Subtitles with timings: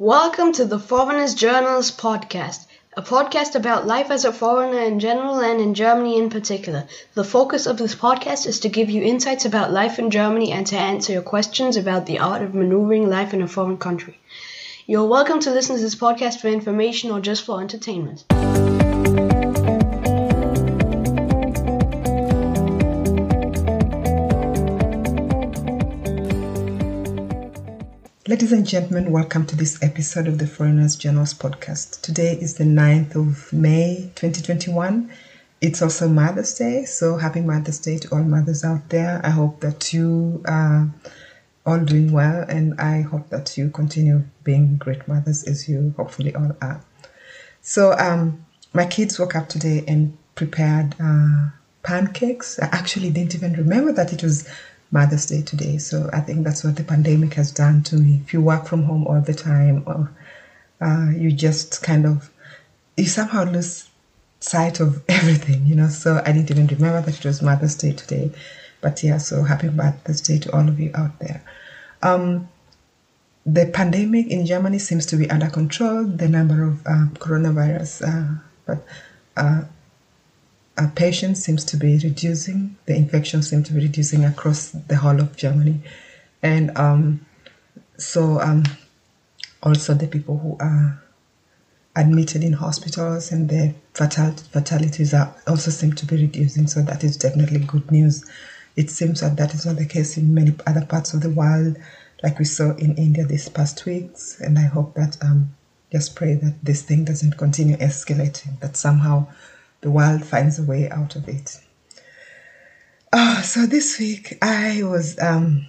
[0.00, 5.40] Welcome to the Foreigners Journalist Podcast, a podcast about life as a foreigner in general
[5.40, 6.86] and in Germany in particular.
[7.14, 10.64] The focus of this podcast is to give you insights about life in Germany and
[10.68, 14.20] to answer your questions about the art of maneuvering life in a foreign country.
[14.86, 18.24] You're welcome to listen to this podcast for information or just for entertainment.
[28.28, 32.02] Ladies and gentlemen, welcome to this episode of the Foreigners Journals podcast.
[32.02, 35.10] Today is the 9th of May 2021.
[35.62, 39.22] It's also Mother's Day, so happy Mother's Day to all mothers out there.
[39.24, 40.90] I hope that you are
[41.64, 46.34] all doing well and I hope that you continue being great mothers as you hopefully
[46.34, 46.84] all are.
[47.62, 51.48] So, um, my kids woke up today and prepared uh,
[51.82, 52.58] pancakes.
[52.60, 54.46] I actually didn't even remember that it was
[54.90, 55.78] Mother's Day today.
[55.78, 58.20] So I think that's what the pandemic has done to me.
[58.24, 60.10] If you work from home all the time, or
[60.80, 62.30] uh, you just kind of
[62.96, 63.88] you somehow lose
[64.40, 65.88] sight of everything, you know.
[65.88, 68.30] So I didn't even remember that it was Mother's Day today.
[68.80, 71.42] But yeah, so happy Mother's Day to all of you out there.
[72.02, 72.48] Um,
[73.44, 76.04] the pandemic in Germany seems to be under control.
[76.04, 78.84] The number of uh, coronavirus, uh, but
[80.78, 82.76] uh, patients seems to be reducing.
[82.86, 85.80] The infection seems to be reducing across the whole of Germany,
[86.42, 87.26] and um,
[87.96, 88.62] so um,
[89.62, 91.02] also the people who are
[91.96, 96.66] admitted in hospitals and the fatal- fatalities are also seem to be reducing.
[96.68, 98.24] So that is definitely good news.
[98.76, 101.76] It seems that that is not the case in many other parts of the world,
[102.22, 104.40] like we saw in India this past weeks.
[104.40, 105.52] And I hope that um,
[105.90, 108.60] just pray that this thing doesn't continue escalating.
[108.60, 109.26] That somehow
[109.80, 111.60] the world finds a way out of it.
[113.12, 115.66] Oh, so this week I was, um,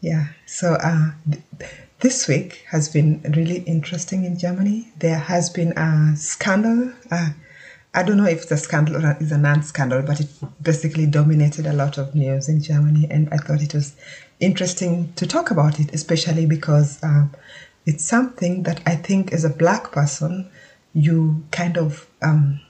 [0.00, 4.92] yeah, so uh, th- this week has been really interesting in Germany.
[4.98, 6.92] There has been a scandal.
[7.10, 7.30] Uh,
[7.94, 10.28] I don't know if it's a scandal or it's a non scandal, but it
[10.62, 13.06] basically dominated a lot of news in Germany.
[13.10, 13.96] And I thought it was
[14.38, 17.30] interesting to talk about it, especially because um,
[17.86, 20.50] it's something that I think as a black person,
[20.92, 22.60] you kind of um,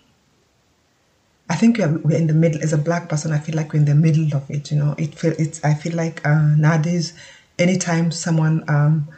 [1.48, 2.62] I think we're, in the middle.
[2.62, 4.70] As a black person, I feel like we're in the middle of it.
[4.70, 5.64] You know, it feel it's.
[5.64, 7.12] I feel like uh, nowadays,
[7.58, 9.08] anytime someone, um,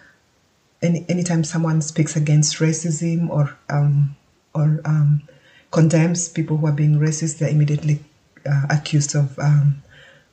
[0.83, 4.15] any anytime someone speaks against racism or um,
[4.55, 5.23] or um,
[5.71, 8.05] condemns people who are being racist, they're immediately
[8.49, 9.83] uh, accused of um,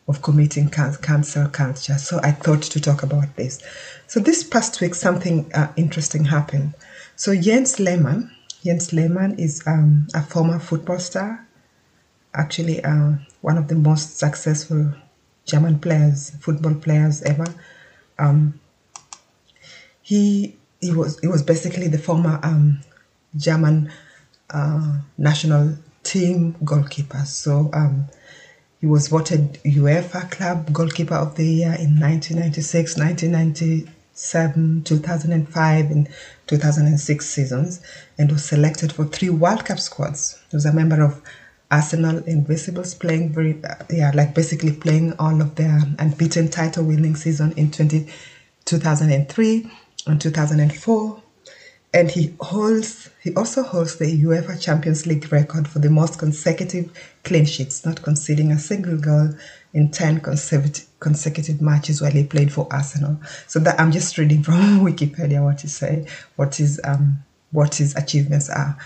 [0.10, 1.98] of committing can- cancel culture.
[1.98, 3.64] So I thought to talk about this.
[4.08, 6.74] So this past week, something uh, interesting happened.
[7.16, 8.36] So Jens Lehmann,
[8.66, 11.46] Jens Lehmann is um, a former football star
[12.36, 14.94] actually uh, one of the most successful
[15.46, 17.46] German players, football players ever.
[18.18, 18.60] Um,
[20.02, 22.80] he he was he was basically the former um,
[23.36, 23.92] German
[24.50, 27.24] uh, national team goalkeeper.
[27.26, 28.06] So um,
[28.80, 36.08] he was voted UEFA Club Goalkeeper of the Year in 1996, 1997, 2005, and
[36.48, 37.82] 2006 seasons,
[38.18, 40.40] and was selected for three World Cup squads.
[40.52, 41.22] He was a member of
[41.72, 47.54] Arsenal Invincibles playing very, yeah, like basically playing all of their unbeaten title winning season
[47.54, 48.08] in 20,
[48.66, 49.72] 2003
[50.08, 51.22] and 2004.
[51.94, 56.92] And he holds, he also holds the UEFA Champions League record for the most consecutive
[57.24, 59.30] clean sheets, not conceding a single goal
[59.74, 63.18] in 10 consecutive, consecutive matches while he played for Arsenal.
[63.48, 66.06] So that I'm just reading from Wikipedia what he say,
[66.36, 68.78] what his, um, what his achievements are.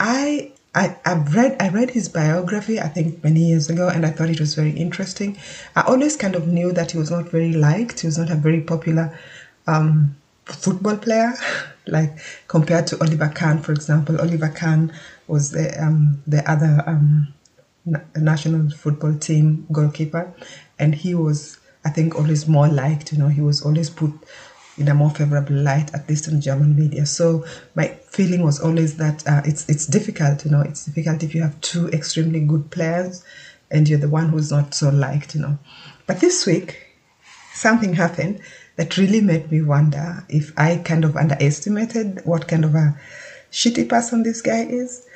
[0.00, 4.10] I I, I've read I read his biography I think many years ago and I
[4.10, 5.38] thought it was very interesting.
[5.74, 8.00] I always kind of knew that he was not very liked.
[8.00, 9.18] He was not a very popular
[9.66, 10.14] um,
[10.44, 11.32] football player,
[11.86, 14.20] like compared to Oliver Kahn, for example.
[14.20, 14.92] Oliver Kahn
[15.28, 17.32] was the um, the other um,
[18.14, 20.30] national football team goalkeeper,
[20.78, 23.12] and he was I think always more liked.
[23.12, 24.12] You know, he was always put
[24.78, 27.06] in a more favorable light, at least in German media.
[27.06, 27.44] So
[27.74, 31.42] my feeling was always that uh, it's it's difficult, you know, it's difficult if you
[31.42, 33.24] have two extremely good players
[33.70, 35.58] and you're the one who's not so liked, you know.
[36.06, 36.76] But this week,
[37.52, 38.40] something happened
[38.76, 42.98] that really made me wonder if I kind of underestimated what kind of a
[43.50, 45.06] shitty person this guy is,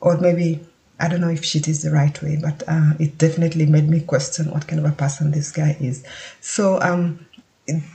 [0.00, 0.60] or maybe
[0.98, 4.00] I don't know if shit is the right way, but uh, it definitely made me
[4.00, 6.04] question what kind of a person this guy is.
[6.40, 7.26] So um,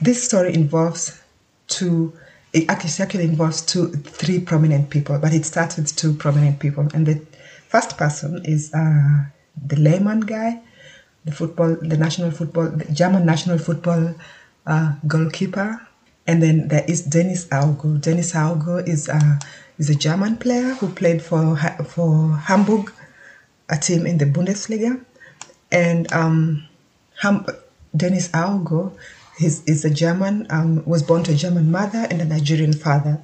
[0.00, 1.20] this story involves
[1.68, 2.12] two
[2.52, 6.88] it actually involves two three prominent people but it starts with two prominent people.
[6.94, 7.24] And the
[7.68, 9.24] first person is uh,
[9.66, 10.60] the Lehmann guy
[11.24, 14.14] the football the national football the german national football
[14.66, 15.80] uh, goalkeeper.
[16.26, 18.00] And then there is Dennis Aogo.
[18.00, 19.40] Dennis Aogo is a
[19.78, 22.92] is a German player who played for for Hamburg,
[23.68, 25.04] a team in the Bundesliga,
[25.72, 26.62] and um,
[27.22, 27.46] Ham-
[27.96, 28.92] Dennis Aogo
[29.40, 33.20] is, is a German, um, was born to a German mother and a Nigerian father,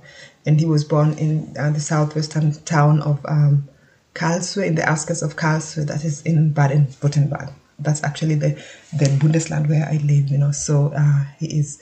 [0.47, 3.69] and he was born in uh, the southwestern town of um,
[4.15, 7.53] Karlsruhe, in the outskirts of Karlsruhe, that is in Baden-Württemberg.
[7.79, 8.61] That's actually the
[8.97, 10.51] the Bundesland where I live, you know.
[10.51, 11.81] So uh, he is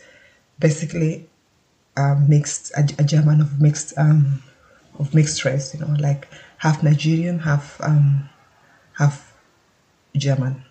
[0.59, 1.27] basically
[1.97, 4.43] uh, mixed, a, a, German of mixed um,
[4.99, 6.29] of mixed race, you know, like
[6.59, 8.29] half Nigerian, half um,
[8.99, 9.33] half
[10.15, 10.66] German.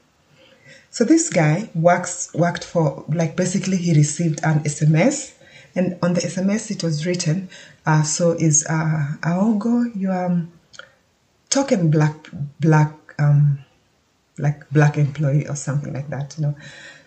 [0.95, 5.33] So this guy works worked for like basically he received an SMS,
[5.75, 7.49] and on the SMS it was written,
[7.85, 10.53] uh, "So is uh, Aogo your um,
[11.49, 12.15] token black
[12.61, 13.59] black um,
[14.37, 16.55] like black employee or something like that, you know?"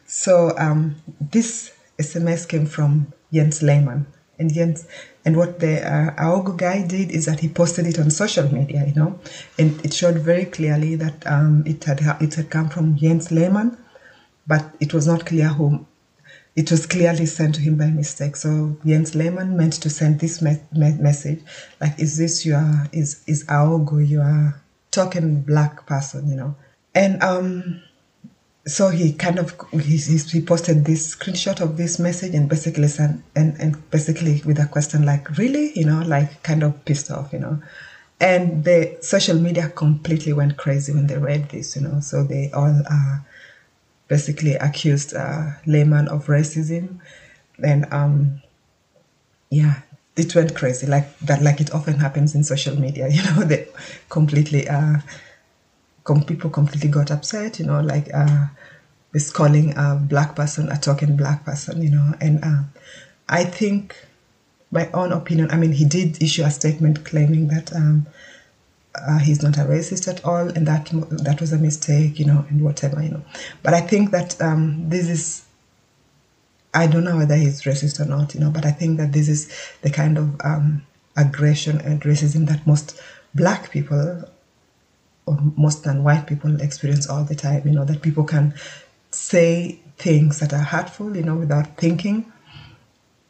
[0.06, 4.04] So um, this SMS came from Jens Lehmann,
[4.38, 4.86] and Jens
[5.24, 8.84] and what the uh, Aogo guy did is that he posted it on social media,
[8.86, 9.18] you know,
[9.58, 13.76] and it showed very clearly that um, it had it had come from Jens Lehmann,
[14.46, 15.86] but it was not clear whom.
[16.56, 18.34] It was clearly sent to him by mistake.
[18.36, 21.40] So Jens Lehmann meant to send this me- me- message,
[21.80, 26.56] like, "Is this your is is Aogo your token black person?" You know,
[26.94, 27.82] and um,
[28.68, 33.22] so he kind of he, he posted this screenshot of this message and basically said
[33.34, 35.72] and, and basically with a question like really?
[35.78, 37.60] You know like kind of pissed off you know.
[38.20, 42.00] And the social media completely went crazy when they read this you know.
[42.00, 43.18] So they all uh,
[44.08, 47.00] basically accused uh, Lehmann of racism.
[47.64, 48.42] And um,
[49.50, 49.80] yeah
[50.16, 50.86] it went crazy.
[50.86, 53.68] Like that like it often happens in social media you know they
[54.10, 54.98] completely uh,
[56.08, 58.46] com- people completely got upset you know like uh,
[59.14, 62.14] is calling a black person a talking black person, you know.
[62.20, 62.62] And uh,
[63.28, 63.96] I think,
[64.70, 68.06] my own opinion, I mean, he did issue a statement claiming that um,
[68.94, 70.90] uh, he's not a racist at all, and that
[71.26, 73.22] that was a mistake, you know, and whatever, you know.
[73.62, 75.44] But I think that um, this is.
[76.74, 79.28] I don't know whether he's racist or not, you know, but I think that this
[79.28, 79.50] is
[79.80, 83.00] the kind of um, aggression and racism that most
[83.34, 84.28] black people
[85.56, 87.66] most non-white people experience all the time.
[87.66, 88.54] You know that people can
[89.10, 92.32] say things that are hurtful, you know, without thinking,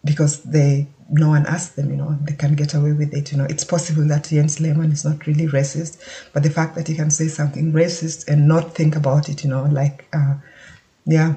[0.05, 3.33] because they no one asked them, you know, they can get away with it.
[3.33, 5.99] You know, it's possible that Jens Lehmann is not really racist,
[6.33, 9.49] but the fact that he can say something racist and not think about it, you
[9.49, 10.35] know, like, uh,
[11.06, 11.35] yeah,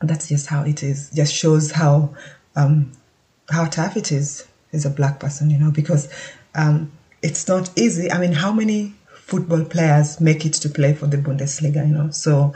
[0.00, 1.10] that's just how it is.
[1.10, 2.14] Just shows how
[2.56, 2.92] um,
[3.50, 6.08] how tough it is as a black person, you know, because
[6.54, 6.90] um,
[7.22, 8.10] it's not easy.
[8.10, 8.94] I mean, how many
[9.30, 12.10] football players make it to play for the Bundesliga, you know?
[12.10, 12.52] So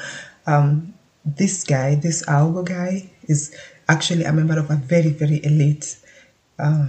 [0.46, 0.92] um,
[1.24, 3.54] this guy, this Aogo guy, is
[3.88, 5.96] actually a member of a very, very elite
[6.58, 6.88] uh,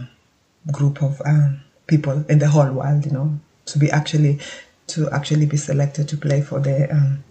[0.71, 3.05] group of um, people in the whole world.
[3.05, 4.39] You know, to be actually
[4.87, 7.23] to actually be selected to play for the um,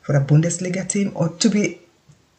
[0.00, 1.81] for a Bundesliga team or to be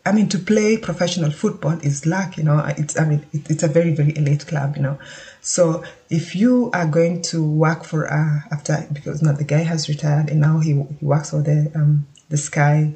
[0.05, 2.59] I mean, to play professional football is luck, you know.
[2.77, 4.99] It's, I mean, it, it's a very, very elite club, you know.
[5.41, 9.87] So if you are going to work for, uh, after, because now the guy has
[9.87, 12.93] retired and now he, he works for the, um, the Sky,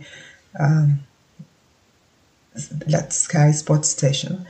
[0.59, 1.00] um,
[2.88, 4.45] that Sky Sports Station,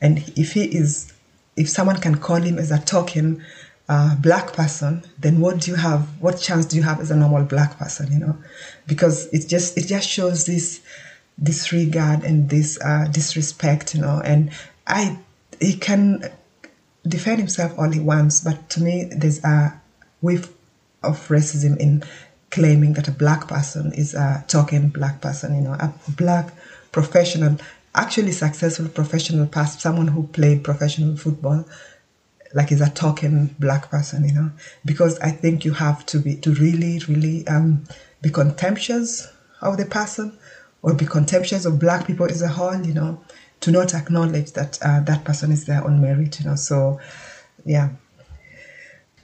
[0.00, 1.12] and if he is,
[1.56, 3.42] if someone can call him as a token
[3.88, 6.08] uh, black person, then what do you have?
[6.20, 8.10] What chance do you have as a normal black person?
[8.10, 8.38] You know,
[8.86, 10.80] because it just it just shows this
[11.40, 13.94] disregard and this uh, disrespect.
[13.94, 14.50] You know, and
[14.86, 15.18] I
[15.60, 16.30] he can
[17.06, 19.80] defend himself he wants, but to me, there's a
[20.20, 20.52] whiff
[21.02, 22.02] of racism in
[22.50, 26.52] claiming that a black person is a token black person, you know, a black
[26.92, 27.56] professional,
[27.94, 31.64] actually successful professional person, someone who played professional football,
[32.54, 34.50] like is a token black person, you know,
[34.84, 37.84] because I think you have to be, to really, really um,
[38.20, 40.36] be contemptuous of the person
[40.82, 43.22] or be contemptuous of black people as a whole, you know,
[43.60, 47.00] to not acknowledge that uh, that person is there on merit, you know, so
[47.64, 47.90] yeah.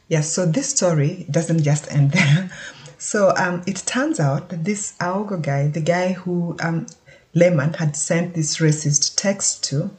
[0.09, 2.50] Yeah, so this story doesn't just end there.
[3.00, 6.87] So um, it turns out that this Aogo guy, the guy who um,
[7.33, 9.91] Lehmann had sent this racist text to,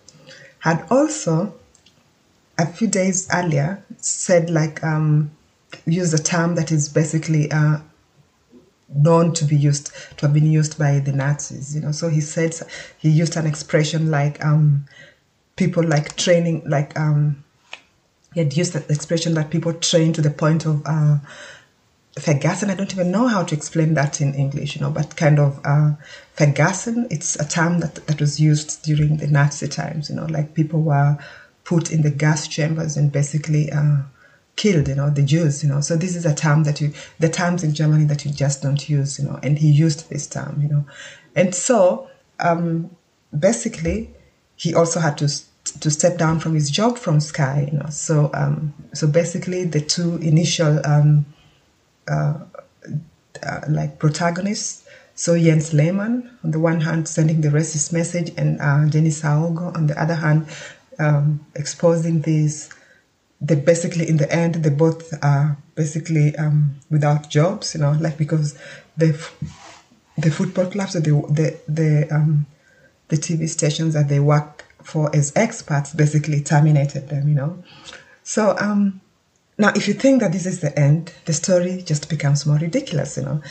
[0.59, 1.53] had also
[2.57, 5.31] a few days earlier said like um,
[5.85, 7.79] used a term that is basically uh,
[8.93, 11.75] known to be used to have been used by the Nazis.
[11.75, 12.55] You know, so he said
[12.97, 14.85] he used an expression like um,
[15.55, 17.43] people like training like um,
[18.33, 21.17] he had used that expression that people train to the point of uh,
[22.19, 22.69] vergessen.
[22.69, 25.59] I don't even know how to explain that in English, you know, but kind of
[25.65, 25.93] uh,
[26.35, 27.07] vergessen.
[27.09, 30.81] It's a term that, that was used during the Nazi times, you know, like people
[30.81, 31.17] were
[31.63, 33.97] put in the gas chambers and basically uh,
[34.59, 35.79] killed, you know, the Jews, you know.
[35.79, 38.89] So this is a term that you, the terms in Germany that you just don't
[38.89, 40.85] use, you know, and he used this term, you know.
[41.33, 42.09] And so
[42.41, 42.89] um,
[43.37, 44.11] basically,
[44.55, 45.27] he also had to
[45.81, 47.89] to step down from his job from Sky, you know.
[47.89, 51.25] So um, so basically, the two initial um,
[52.07, 52.33] uh,
[53.41, 54.85] uh, like protagonists.
[55.15, 59.75] So Jens Lehmann, on the one hand, sending the racist message, and uh, Dennis Aogo,
[59.75, 60.47] on the other hand,
[60.99, 62.69] um, exposing these.
[63.41, 68.17] They basically, in the end, they both are basically um, without jobs, you know, like
[68.17, 68.57] because
[68.97, 69.17] the
[70.17, 72.45] the football clubs or the the the, um,
[73.07, 77.63] the TV stations that they work for as experts basically terminated them, you know.
[78.23, 79.01] So um,
[79.57, 83.17] now, if you think that this is the end, the story just becomes more ridiculous,
[83.17, 83.41] you know.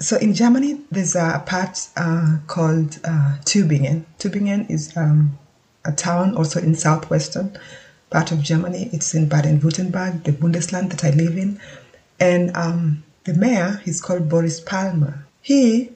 [0.00, 4.04] So in Germany, there's a part uh, called uh, Tübingen.
[4.18, 5.36] Tübingen is um,
[5.84, 7.58] a town also in southwestern
[8.10, 8.88] part of Germany.
[8.92, 11.60] It's in Baden-Württemberg, the Bundesland that I live in.
[12.20, 15.26] And um, the mayor, he's called Boris Palmer.
[15.40, 15.90] He,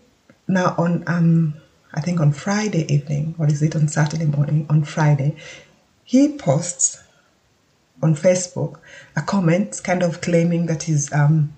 [0.47, 1.55] now on, um,
[1.95, 5.37] I think on Friday evening, or is it on Saturday morning, on Friday,
[6.05, 7.03] he posts
[8.03, 8.79] on Facebook
[9.17, 11.55] a comment kind of claiming that he's um,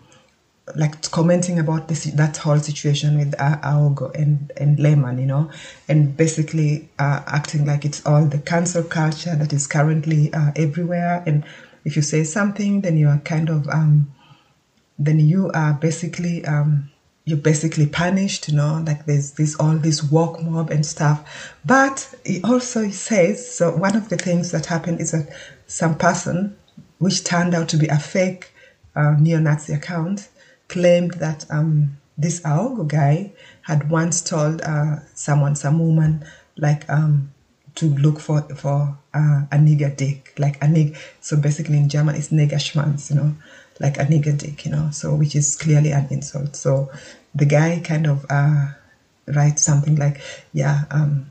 [0.76, 5.50] like commenting about this that whole situation with Aogo and and Lehmann, you know,
[5.88, 11.22] and basically uh, acting like it's all the cancel culture that is currently uh, everywhere.
[11.26, 11.44] And
[11.84, 14.12] if you say something, then you are kind of um,
[14.98, 16.90] then you are basically um,
[17.26, 21.54] you're basically punished, you know, like there's this all this walk mob and stuff.
[21.64, 23.76] But he also says so.
[23.76, 25.28] One of the things that happened is that
[25.66, 26.56] some person,
[26.98, 28.50] which turned out to be a fake
[28.96, 30.28] uh, neo-Nazi account,
[30.68, 36.24] claimed that um, this Aogo guy had once told uh, someone, some woman,
[36.56, 37.32] like um,
[37.74, 40.96] to look for for uh, a nigger dick, like a nigger.
[41.20, 43.34] So basically, in German, it's nigger schmanz, you know,
[43.80, 44.90] like a nigger dick, you know.
[44.92, 46.56] So which is clearly an insult.
[46.56, 46.90] So
[47.34, 48.68] the guy kind of uh,
[49.26, 50.20] writes something like,
[50.52, 51.30] yeah, um,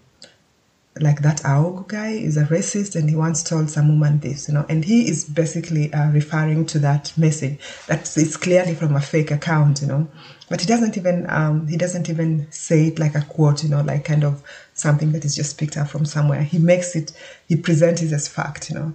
[1.00, 4.54] like that Aogo guy is a racist and he once told some woman this, you
[4.54, 9.02] know, and he is basically uh, referring to that message that is clearly from a
[9.02, 10.08] fake account, you know,
[10.50, 13.82] but he doesn't even um, he doesn't even say it like a quote, you know,
[13.82, 14.44] like kind of
[14.76, 16.44] something that is just picked up from somewhere.
[16.44, 17.12] He makes it,
[17.48, 18.94] he presents it as fact, you know.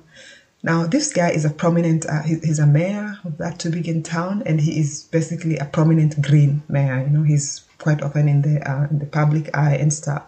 [0.63, 4.45] Now this guy is a prominent, uh, he, he's a mayor of that Tübingen town,
[4.47, 7.01] and he is basically a prominent green mayor.
[7.01, 10.25] You know, he's quite often in the uh, in the public eye and stuff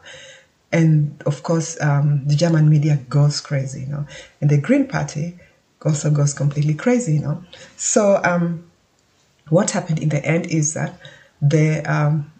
[0.72, 4.06] and of course um, the German media goes crazy, you know,
[4.40, 5.38] and the Green Party
[5.82, 7.42] also goes completely crazy, you know.
[7.76, 8.70] So um,
[9.48, 10.98] what happened in the end is that
[11.42, 12.32] the um,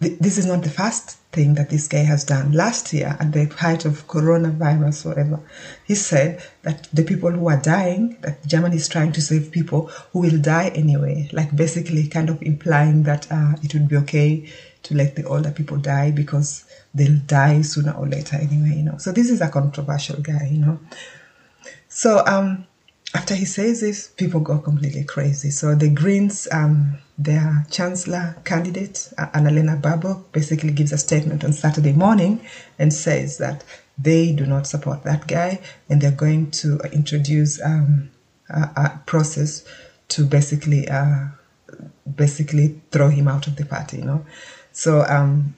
[0.00, 2.52] th- this is not the first thing that this guy has done.
[2.52, 5.40] Last year, at the height of coronavirus, whatever,
[5.84, 9.90] he said that the people who are dying, that Germany is trying to save people
[10.12, 14.50] who will die anyway, like basically kind of implying that uh, it would be okay
[14.86, 16.64] to let the older people die because
[16.94, 18.98] they'll die sooner or later anyway, you know.
[18.98, 20.78] So this is a controversial guy, you know.
[21.88, 22.66] So um,
[23.14, 25.50] after he says this, people go completely crazy.
[25.50, 31.92] So the Greens, um, their chancellor candidate, Annalena Baerbock, basically gives a statement on Saturday
[31.92, 32.46] morning
[32.78, 33.64] and says that
[33.98, 38.10] they do not support that guy and they're going to introduce um,
[38.50, 39.64] a, a, process
[40.08, 41.28] to basically uh,
[42.14, 44.24] basically throw him out of the party, you know.
[44.76, 45.54] So um,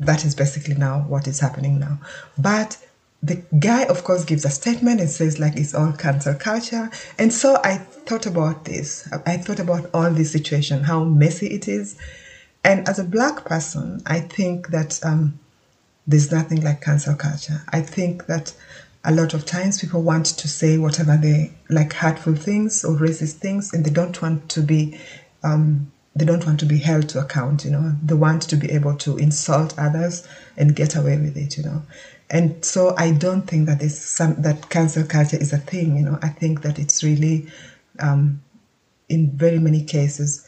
[0.00, 1.98] that is basically now what is happening now.
[2.36, 2.76] But
[3.22, 6.90] the guy, of course, gives a statement and says, like, it's all cancel culture.
[7.18, 9.08] And so I thought about this.
[9.24, 11.96] I thought about all this situation, how messy it is.
[12.62, 15.38] And as a black person, I think that um,
[16.06, 17.62] there's nothing like cancel culture.
[17.70, 18.52] I think that
[19.04, 23.36] a lot of times people want to say whatever they like hurtful things or racist
[23.36, 25.00] things, and they don't want to be
[25.42, 27.94] um, they don't want to be held to account, you know.
[28.02, 30.26] They want to be able to insult others
[30.56, 31.82] and get away with it, you know.
[32.30, 36.04] And so I don't think that is some that cancel culture is a thing, you
[36.04, 36.18] know.
[36.22, 37.46] I think that it's really,
[38.00, 38.42] um,
[39.08, 40.46] in very many cases,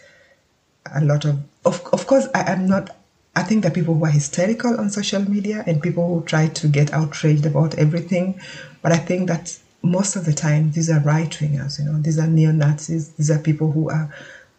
[0.92, 2.97] a lot of of of course I am not.
[3.35, 6.69] I think that people who are hysterical on social media and people who try to
[6.69, 8.38] get outraged about everything,
[8.83, 11.99] but I think that most of the time these are right wingers, you know.
[12.00, 13.11] These are neo Nazis.
[13.11, 14.12] These are people who are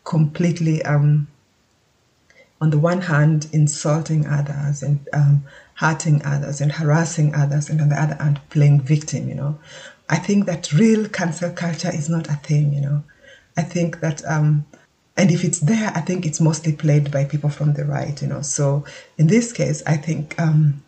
[0.04, 1.28] completely, um,
[2.62, 5.44] on the one hand, insulting others and um,
[5.76, 9.60] hurting others and harassing others, and on the other hand, playing victim, you know.
[10.10, 13.04] I think that real cancel culture is not a thing, you know.
[13.58, 14.66] I think that um,
[15.16, 18.28] and if it's there, I think it's mostly played by people from the right, you
[18.28, 18.42] know.
[18.42, 18.84] So
[19.18, 20.84] in this case, I think um,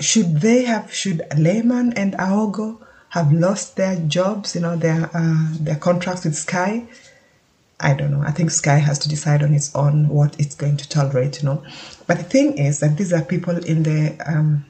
[0.00, 2.78] should they have should Lehmann and Aogo
[3.10, 6.86] have lost their jobs, you know, their uh, their contracts with Sky?
[7.80, 8.22] I don't know.
[8.22, 11.48] I think Sky has to decide on its own what it's going to tolerate, you
[11.48, 11.64] know.
[12.06, 14.66] But the thing is that these are people in the um,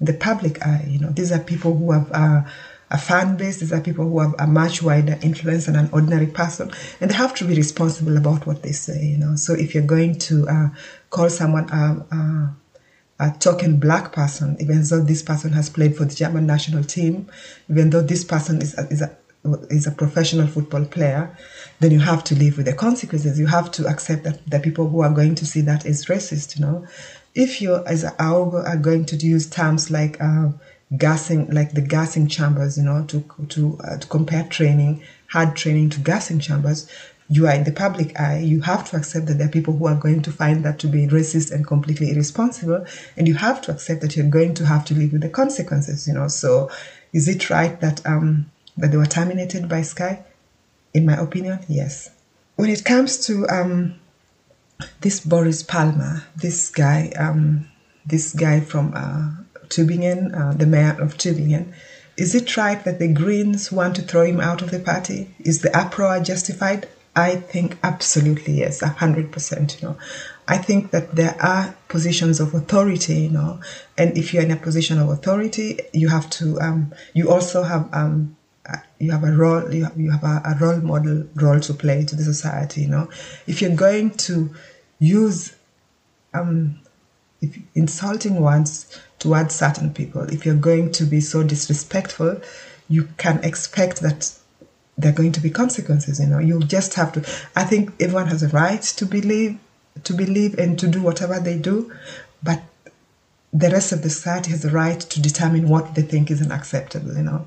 [0.00, 1.10] the public eye, you know.
[1.10, 2.42] These are people who have uh,
[2.90, 3.60] a fan base.
[3.60, 7.14] These are people who have a much wider influence than an ordinary person, and they
[7.14, 9.36] have to be responsible about what they say, you know.
[9.36, 10.68] So if you're going to uh,
[11.10, 16.04] call someone a, a, a token black person, even though this person has played for
[16.04, 17.28] the German national team,
[17.68, 19.16] even though this person is a, is a
[19.70, 21.36] is a professional football player,
[21.80, 23.38] then you have to live with the consequences.
[23.38, 26.58] You have to accept that the people who are going to see that is racist,
[26.58, 26.86] you know.
[27.34, 30.50] If you, as a Aogo, are going to use terms like uh,
[30.96, 35.90] gassing, like the gassing chambers, you know, to to, uh, to compare training, hard training
[35.90, 36.88] to gassing chambers,
[37.28, 38.38] you are in the public eye.
[38.38, 40.86] You have to accept that there are people who are going to find that to
[40.86, 42.86] be racist and completely irresponsible,
[43.16, 46.06] and you have to accept that you're going to have to live with the consequences,
[46.06, 46.28] you know.
[46.28, 46.70] So,
[47.12, 50.24] is it right that um, that they were terminated by Sky?
[50.92, 52.10] In my opinion, yes.
[52.56, 53.94] When it comes to um,
[55.00, 57.68] this Boris Palmer, this guy, um,
[58.06, 59.30] this guy from uh,
[59.68, 61.72] Tübingen, uh, the mayor of Tübingen,
[62.16, 65.34] is it right that the Greens want to throw him out of the party?
[65.40, 66.88] Is the uproar justified?
[67.16, 69.80] I think absolutely yes, hundred percent.
[69.80, 69.96] You know,
[70.46, 73.60] I think that there are positions of authority, you know,
[73.96, 76.60] and if you're in a position of authority, you have to.
[76.60, 78.36] Um, you also have um,
[79.04, 79.72] you have a role.
[79.72, 82.82] You have, you have a, a role model role to play to the society.
[82.82, 83.10] You know,
[83.46, 84.54] if you're going to
[84.98, 85.54] use
[86.32, 86.80] um,
[87.40, 92.40] if insulting words towards certain people, if you're going to be so disrespectful,
[92.88, 94.32] you can expect that
[94.96, 96.20] there are going to be consequences.
[96.20, 97.20] You know, you just have to.
[97.54, 99.58] I think everyone has a right to believe,
[100.04, 101.92] to believe, and to do whatever they do,
[102.42, 102.62] but
[103.52, 107.14] the rest of the society has a right to determine what they think is unacceptable.
[107.14, 107.46] You know,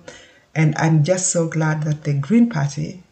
[0.57, 3.03] and I'm just so glad that the Green Party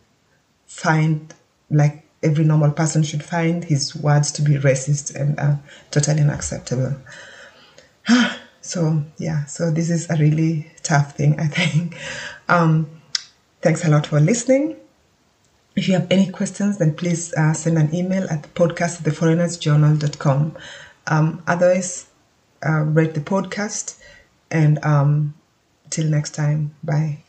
[0.65, 1.31] find
[1.69, 5.55] like every normal person should find his words to be racist and uh,
[5.91, 6.95] totally unacceptable.
[8.61, 11.95] so yeah, so this is a really tough thing, I think.
[12.49, 12.89] Um,
[13.61, 14.77] thanks a lot for listening.
[15.75, 20.57] If you have any questions, then please uh, send an email at podcast at theforeignersjournal.com.
[21.05, 22.07] Um, otherwise,
[22.65, 24.01] uh, rate the podcast
[24.49, 25.35] and um,
[25.91, 27.24] till next time, bye.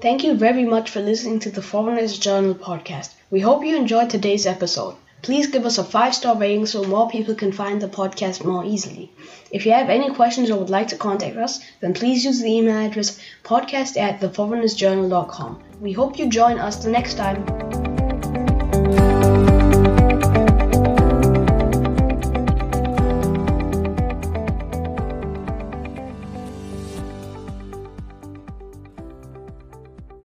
[0.00, 3.10] Thank you very much for listening to the Foreigners Journal podcast.
[3.30, 4.96] We hope you enjoyed today's episode.
[5.20, 8.64] Please give us a five star rating so more people can find the podcast more
[8.64, 9.12] easily.
[9.50, 12.50] If you have any questions or would like to contact us, then please use the
[12.50, 15.62] email address podcast at theforeignersjournal.com.
[15.82, 17.89] We hope you join us the next time.